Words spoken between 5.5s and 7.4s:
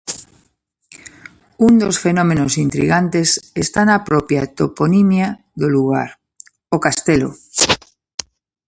do lugar: o Castelo.